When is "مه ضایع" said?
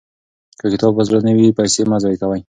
1.89-2.17